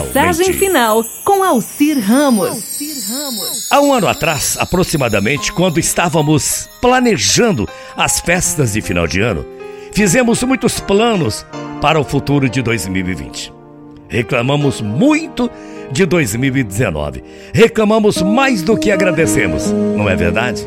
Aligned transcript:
Mensagem 0.00 0.52
final 0.52 1.04
com 1.24 1.42
Alcir 1.42 1.98
Ramos. 2.00 2.80
Há 3.70 3.80
um 3.80 3.92
ano 3.92 4.08
atrás, 4.08 4.56
aproximadamente, 4.58 5.52
quando 5.52 5.78
estávamos 5.78 6.68
planejando 6.80 7.68
as 7.96 8.20
festas 8.20 8.72
de 8.72 8.80
final 8.80 9.06
de 9.06 9.20
ano, 9.20 9.44
fizemos 9.92 10.42
muitos 10.42 10.80
planos 10.80 11.44
para 11.80 12.00
o 12.00 12.04
futuro 12.04 12.48
de 12.48 12.62
2020. 12.62 13.52
Reclamamos 14.08 14.80
muito 14.80 15.50
de 15.90 16.06
2019. 16.06 17.22
Reclamamos 17.52 18.22
mais 18.22 18.62
do 18.62 18.76
que 18.76 18.90
agradecemos, 18.90 19.70
não 19.70 20.08
é 20.08 20.16
verdade? 20.16 20.66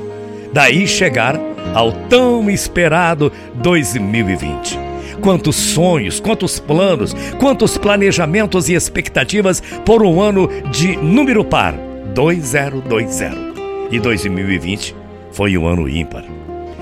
Daí 0.54 0.88
chegar 0.88 1.40
ao 1.74 1.92
tão 1.92 2.50
esperado 2.50 3.32
2020. 3.56 4.85
Quantos 5.22 5.56
sonhos, 5.56 6.20
quantos 6.20 6.60
planos, 6.60 7.16
quantos 7.40 7.78
planejamentos 7.78 8.70
e 8.70 8.74
expectativas 8.74 9.62
por 9.86 10.04
um 10.04 10.22
ano 10.22 10.50
de 10.72 10.96
número 10.98 11.44
par 11.44 11.74
2020. 12.14 13.46
E 13.92 14.00
2020 14.00 14.96
foi 15.32 15.58
um 15.58 15.68
ano 15.68 15.88
ímpar. 15.88 16.24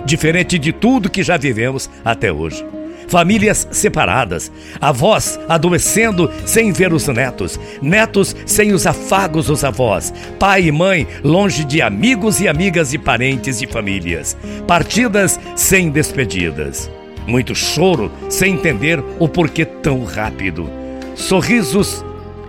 Diferente 0.06 0.60
de 0.60 0.72
tudo 0.72 1.10
que 1.10 1.24
já 1.24 1.38
vivemos 1.38 1.90
até 2.04 2.32
hoje 2.32 2.64
famílias 3.08 3.68
separadas, 3.72 4.52
avós 4.80 5.40
adoecendo 5.48 6.32
sem 6.46 6.72
ver 6.72 6.94
os 6.94 7.08
netos, 7.08 7.60
netos 7.82 8.36
sem 8.46 8.74
os 8.74 8.88
afagos 8.88 9.48
dos 9.48 9.64
avós, 9.64 10.14
pai 10.40 10.64
e 10.64 10.72
mãe 10.72 11.08
longe 11.24 11.64
de 11.64 11.82
amigos 11.82 12.40
e 12.40 12.48
amigas 12.48 12.94
e 12.94 12.98
parentes 12.98 13.62
e 13.62 13.68
famílias, 13.68 14.36
partidas 14.68 15.40
sem 15.56 15.90
despedidas, 15.90 16.90
muito 17.28 17.56
choro 17.56 18.12
sem 18.30 18.54
entender 18.54 19.04
o 19.20 19.28
porquê 19.28 19.66
tão 19.66 20.04
rápido, 20.04 20.70
sorrisos 21.16 22.04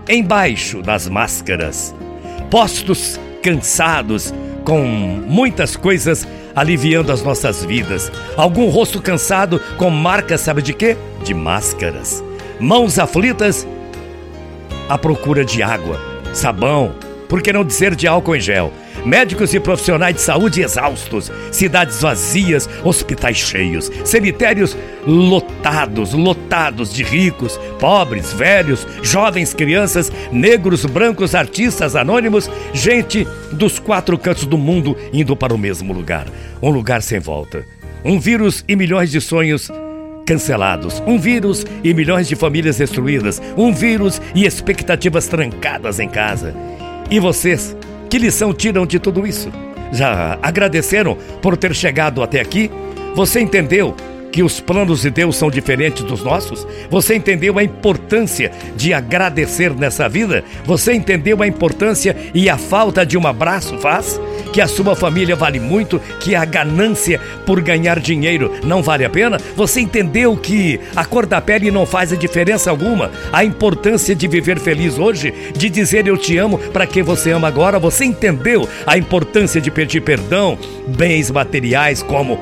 embaixo 0.08 0.82
das 0.82 1.08
máscaras, 1.08 1.94
postos 2.50 3.18
cansados 3.42 4.32
com 4.64 4.82
muitas 4.82 5.76
coisas 5.76 6.26
aliviando 6.54 7.12
as 7.12 7.22
nossas 7.22 7.64
vidas. 7.64 8.10
Algum 8.36 8.68
rosto 8.68 9.00
cansado 9.00 9.60
com 9.76 9.90
marcas, 9.90 10.40
sabe 10.40 10.62
de 10.62 10.72
quê? 10.72 10.96
De 11.24 11.34
máscaras. 11.34 12.22
Mãos 12.60 12.98
aflitas 12.98 13.66
à 14.88 14.96
procura 14.96 15.44
de 15.44 15.62
água, 15.62 16.00
sabão, 16.32 16.94
por 17.28 17.42
que 17.42 17.52
não 17.52 17.64
dizer 17.64 17.94
de 17.94 18.06
álcool 18.06 18.36
em 18.36 18.40
gel? 18.40 18.72
Médicos 19.04 19.52
e 19.52 19.60
profissionais 19.60 20.14
de 20.14 20.22
saúde 20.22 20.62
exaustos, 20.62 21.30
cidades 21.52 22.00
vazias, 22.00 22.68
hospitais 22.82 23.36
cheios, 23.36 23.90
cemitérios 24.04 24.76
lotados, 25.06 26.14
lotados 26.14 26.92
de 26.92 27.02
ricos, 27.02 27.58
pobres, 27.78 28.32
velhos, 28.32 28.86
jovens, 29.02 29.52
crianças, 29.52 30.10
negros, 30.32 30.86
brancos, 30.86 31.34
artistas 31.34 31.94
anônimos, 31.94 32.50
gente 32.72 33.26
dos 33.52 33.78
quatro 33.78 34.16
cantos 34.16 34.46
do 34.46 34.56
mundo 34.56 34.96
indo 35.12 35.36
para 35.36 35.54
o 35.54 35.58
mesmo 35.58 35.92
lugar, 35.92 36.26
um 36.62 36.70
lugar 36.70 37.02
sem 37.02 37.20
volta. 37.20 37.64
Um 38.02 38.18
vírus 38.18 38.64
e 38.68 38.76
milhões 38.76 39.10
de 39.10 39.20
sonhos 39.20 39.70
cancelados, 40.26 41.02
um 41.06 41.18
vírus 41.18 41.66
e 41.82 41.92
milhões 41.92 42.26
de 42.26 42.36
famílias 42.36 42.78
destruídas, 42.78 43.40
um 43.56 43.72
vírus 43.72 44.20
e 44.34 44.46
expectativas 44.46 45.26
trancadas 45.26 46.00
em 46.00 46.08
casa. 46.08 46.54
E 47.10 47.20
vocês 47.20 47.76
que 48.14 48.18
lição 48.20 48.54
tiram 48.54 48.86
de 48.86 49.00
tudo 49.00 49.26
isso? 49.26 49.50
Já 49.90 50.38
agradeceram 50.40 51.18
por 51.42 51.56
ter 51.56 51.74
chegado 51.74 52.22
até 52.22 52.40
aqui? 52.40 52.70
Você 53.16 53.40
entendeu 53.40 53.92
que 54.34 54.42
os 54.42 54.58
planos 54.58 55.02
de 55.02 55.10
Deus 55.10 55.36
são 55.36 55.48
diferentes 55.48 56.02
dos 56.02 56.24
nossos? 56.24 56.66
Você 56.90 57.14
entendeu 57.14 57.56
a 57.56 57.62
importância 57.62 58.50
de 58.74 58.92
agradecer 58.92 59.72
nessa 59.72 60.08
vida? 60.08 60.42
Você 60.64 60.92
entendeu 60.92 61.40
a 61.40 61.46
importância 61.46 62.16
e 62.34 62.50
a 62.50 62.58
falta 62.58 63.06
de 63.06 63.16
um 63.16 63.28
abraço 63.28 63.78
faz? 63.78 64.20
Que 64.52 64.60
a 64.60 64.66
sua 64.66 64.96
família 64.96 65.36
vale 65.36 65.60
muito, 65.60 66.00
que 66.18 66.34
a 66.34 66.44
ganância 66.44 67.20
por 67.46 67.60
ganhar 67.60 68.00
dinheiro 68.00 68.50
não 68.64 68.82
vale 68.82 69.04
a 69.04 69.10
pena? 69.10 69.38
Você 69.54 69.80
entendeu 69.80 70.36
que 70.36 70.80
a 70.96 71.04
cor 71.04 71.26
da 71.26 71.40
pele 71.40 71.70
não 71.70 71.86
faz 71.86 72.12
a 72.12 72.16
diferença 72.16 72.70
alguma? 72.70 73.12
A 73.32 73.44
importância 73.44 74.16
de 74.16 74.26
viver 74.26 74.58
feliz 74.58 74.98
hoje, 74.98 75.32
de 75.56 75.70
dizer 75.70 76.08
eu 76.08 76.18
te 76.18 76.36
amo 76.36 76.58
para 76.58 76.88
quem 76.88 77.04
você 77.04 77.30
ama 77.30 77.46
agora? 77.46 77.78
Você 77.78 78.04
entendeu 78.04 78.68
a 78.84 78.98
importância 78.98 79.60
de 79.60 79.70
pedir 79.70 80.00
perdão, 80.00 80.58
bens 80.88 81.30
materiais 81.30 82.02
como 82.02 82.40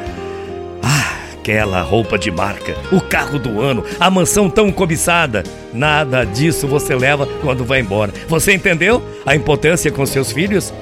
aquela 1.43 1.83
roupa 1.83 2.17
de 2.17 2.31
marca, 2.31 2.77
o 2.93 3.01
carro 3.01 3.37
do 3.37 3.61
ano, 3.61 3.85
a 3.99 4.09
mansão 4.09 4.49
tão 4.49 4.71
cobiçada. 4.71 5.43
Nada 5.75 6.25
disso 6.25 6.69
você 6.69 6.95
leva 6.95 7.27
quando 7.41 7.65
vai 7.65 7.81
embora. 7.81 8.13
Você 8.29 8.53
entendeu 8.53 9.03
a 9.27 9.35
importância 9.35 9.91
com 9.91 10.07
seus 10.07 10.31
filhos? 10.31 10.73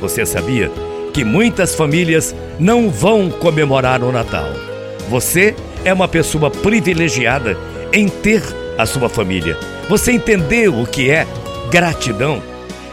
Você 0.00 0.26
sabia 0.26 0.70
que 1.14 1.24
muitas 1.24 1.74
famílias 1.74 2.34
não 2.58 2.90
vão 2.90 3.30
comemorar 3.30 4.02
o 4.02 4.10
Natal? 4.10 4.48
Você 5.08 5.54
é 5.84 5.92
uma 5.92 6.08
pessoa 6.08 6.50
privilegiada 6.50 7.56
em 7.92 8.08
ter 8.08 8.42
a 8.76 8.84
sua 8.84 9.08
família. 9.08 9.56
Você 9.88 10.10
entendeu 10.10 10.80
o 10.80 10.86
que 10.86 11.10
é 11.10 11.28
gratidão? 11.70 12.42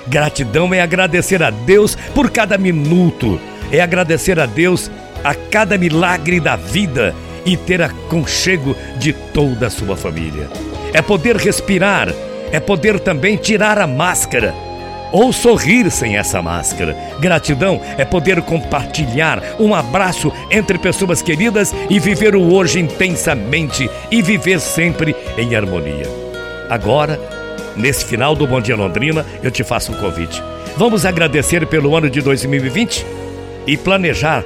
Gratidão 0.08 0.72
é 0.76 0.80
agradecer 0.80 1.42
a 1.42 1.50
Deus 1.50 1.98
por 2.14 2.30
cada 2.30 2.56
minuto, 2.56 3.42
é 3.72 3.82
agradecer 3.82 4.40
a 4.40 4.46
Deus 4.46 4.92
a 5.26 5.34
cada 5.34 5.76
milagre 5.76 6.40
da 6.40 6.56
vida 6.56 7.16
e 7.44 7.58
ter 7.58 7.82
aconchego 7.82 8.76
de 8.98 9.12
toda 9.12 9.68
a 9.68 9.70
sua 9.72 9.98
família. 9.98 10.48
É 10.94 11.02
poder 11.02 11.36
respirar, 11.36 12.14
é 12.52 12.60
poder 12.60 13.00
também 13.00 13.36
tirar 13.36 13.80
a 13.80 13.88
máscara 13.88 14.54
ou 15.12 15.34
sorrir 15.34 15.90
sem 15.90 16.16
essa 16.16 16.42
máscara. 16.42 16.96
Gratidão 17.20 17.82
é 17.98 18.06
poder 18.06 18.42
compartilhar 18.44 19.42
um 19.60 19.74
abraço 19.74 20.32
entre 20.52 20.78
pessoas 20.78 21.22
queridas 21.22 21.74
e 21.90 22.00
viver 22.00 22.36
o 22.36 22.54
hoje 22.54 22.80
intensamente 22.80 23.90
e 24.12 24.22
viver 24.22 24.60
sempre 24.60 25.16
em 25.38 25.56
harmonia. 25.56 26.06
Agora, 26.70 27.20
nesse 27.76 28.06
final 28.06 28.36
do 28.36 28.46
Bom 28.46 28.62
Dia 28.62 28.76
Londrina, 28.76 29.26
eu 29.42 29.50
te 29.50 29.64
faço 29.64 29.92
um 29.92 29.96
convite. 29.96 30.42
Vamos 30.78 31.04
agradecer 31.04 31.66
pelo 31.66 31.96
ano 31.96 32.10
de 32.10 32.22
2020 32.22 33.06
e 33.66 33.78
planejar 33.78 34.44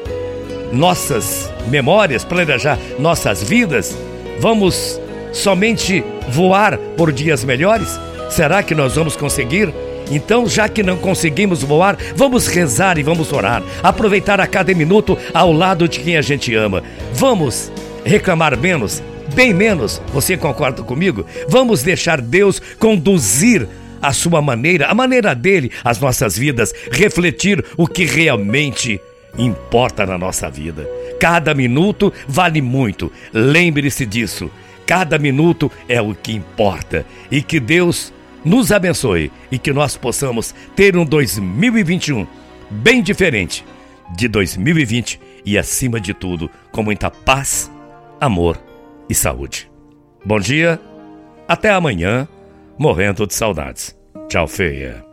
nossas 0.72 1.52
memórias, 1.68 2.24
planejar 2.24 2.78
nossas 2.98 3.44
vidas? 3.44 3.98
Vamos 4.40 5.00
somente 5.34 6.04
voar 6.30 6.78
por 6.96 7.12
dias 7.12 7.44
melhores? 7.44 8.00
Será 8.30 8.62
que 8.62 8.76
nós 8.76 8.96
vamos 8.96 9.16
conseguir? 9.16 9.74
Então, 10.12 10.48
já 10.48 10.68
que 10.68 10.82
não 10.82 10.98
conseguimos 10.98 11.62
voar, 11.62 11.98
vamos 12.16 12.48
rezar 12.48 12.98
e 12.98 13.04
vamos 13.04 13.32
orar. 13.32 13.62
Aproveitar 13.84 14.40
a 14.40 14.48
cada 14.48 14.74
minuto 14.74 15.18
ao 15.34 15.52
lado 15.52 15.88
de 15.88 16.00
quem 16.00 16.18
a 16.18 16.22
gente 16.22 16.54
ama. 16.56 16.84
Vamos 17.14 17.72
reclamar 18.04 18.58
menos, 18.58 19.04
bem 19.36 19.54
menos. 19.54 20.02
Você 20.14 20.36
concorda 20.36 20.82
comigo? 20.82 21.26
Vamos 21.48 21.84
deixar 21.84 22.22
Deus 22.22 22.60
conduzir 22.80 23.68
a 24.02 24.14
sua 24.14 24.42
maneira, 24.42 24.88
a 24.88 24.96
maneira 24.96 25.36
dele, 25.36 25.72
as 25.84 26.00
nossas 26.00 26.38
vidas, 26.38 26.74
refletir 26.92 27.64
o 27.78 27.86
que 27.86 28.06
realmente 28.06 29.00
importa 29.38 30.06
na 30.06 30.18
nossa 30.18 30.50
vida. 30.50 30.88
Cada 31.20 31.54
minuto 31.54 32.14
vale 32.28 32.62
muito. 32.62 33.12
Lembre-se 33.34 34.06
disso. 34.06 34.50
Cada 34.86 35.20
minuto 35.20 35.72
é 35.88 36.02
o 36.02 36.16
que 36.16 36.34
importa. 36.34 37.06
E 37.30 37.42
que 37.42 37.60
Deus 37.60 38.14
nos 38.44 38.72
abençoe 38.72 39.32
e 39.52 39.58
que 39.58 39.74
nós 39.74 39.98
possamos 39.98 40.54
ter 40.76 40.96
um 40.98 41.06
2021 41.06 42.26
bem 42.70 43.02
diferente 43.02 43.66
de 44.16 44.28
2020 44.28 45.20
e, 45.46 45.58
acima 45.58 46.00
de 46.00 46.14
tudo, 46.14 46.50
com 46.72 46.84
muita 46.84 47.10
paz, 47.10 47.72
amor 48.20 48.62
e 49.10 49.16
saúde. 49.16 49.70
Bom 50.26 50.40
dia, 50.40 50.80
até 51.48 51.70
amanhã, 51.70 52.28
morrendo 52.78 53.26
de 53.26 53.34
saudades. 53.34 53.98
Tchau, 54.28 54.48
feia. 54.48 55.09